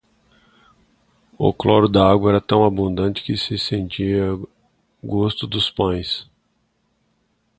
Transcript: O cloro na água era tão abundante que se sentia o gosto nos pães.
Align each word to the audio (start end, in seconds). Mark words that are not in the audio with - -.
O 1.37 1.53
cloro 1.53 1.87
na 1.87 2.03
água 2.03 2.31
era 2.31 2.41
tão 2.41 2.65
abundante 2.65 3.21
que 3.23 3.37
se 3.37 3.55
sentia 3.59 4.33
o 4.33 4.49
gosto 5.03 5.47
nos 5.47 5.69
pães. 5.69 6.27